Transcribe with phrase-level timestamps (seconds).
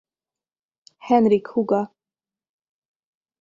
[0.97, 1.83] Henrik húga.